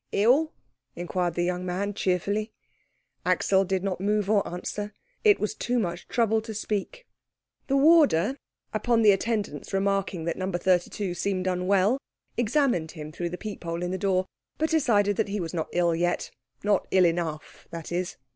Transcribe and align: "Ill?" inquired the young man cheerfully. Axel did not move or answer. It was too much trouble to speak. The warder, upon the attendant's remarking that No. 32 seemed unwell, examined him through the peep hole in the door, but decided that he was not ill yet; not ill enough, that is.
"Ill?" 0.13 0.51
inquired 0.95 1.35
the 1.35 1.43
young 1.43 1.63
man 1.63 1.93
cheerfully. 1.93 2.51
Axel 3.23 3.63
did 3.63 3.83
not 3.83 4.01
move 4.01 4.31
or 4.31 4.47
answer. 4.47 4.95
It 5.23 5.39
was 5.39 5.53
too 5.53 5.77
much 5.77 6.07
trouble 6.07 6.41
to 6.41 6.55
speak. 6.55 7.05
The 7.67 7.77
warder, 7.77 8.35
upon 8.73 9.03
the 9.03 9.11
attendant's 9.11 9.73
remarking 9.73 10.25
that 10.25 10.37
No. 10.37 10.51
32 10.51 11.13
seemed 11.13 11.45
unwell, 11.45 11.99
examined 12.35 12.93
him 12.93 13.11
through 13.11 13.29
the 13.29 13.37
peep 13.37 13.63
hole 13.63 13.83
in 13.83 13.91
the 13.91 13.99
door, 13.99 14.25
but 14.57 14.71
decided 14.71 15.17
that 15.17 15.27
he 15.29 15.39
was 15.39 15.53
not 15.53 15.69
ill 15.71 15.93
yet; 15.95 16.31
not 16.63 16.87
ill 16.89 17.05
enough, 17.05 17.67
that 17.69 17.91
is. 17.91 18.17